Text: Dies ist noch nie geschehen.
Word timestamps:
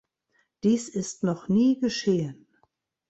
Dies 0.63 0.89
ist 0.89 1.21
noch 1.21 1.47
nie 1.47 1.79
geschehen. 1.79 2.47